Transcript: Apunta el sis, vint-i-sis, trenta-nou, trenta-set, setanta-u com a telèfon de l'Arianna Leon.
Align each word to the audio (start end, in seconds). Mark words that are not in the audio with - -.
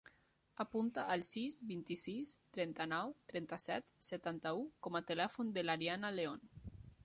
Apunta 0.63 1.03
el 1.15 1.23
sis, 1.27 1.57
vint-i-sis, 1.71 2.31
trenta-nou, 2.59 3.13
trenta-set, 3.33 3.95
setanta-u 4.11 4.67
com 4.87 5.01
a 5.01 5.05
telèfon 5.13 5.57
de 5.59 5.69
l'Arianna 5.69 6.13
Leon. 6.21 6.47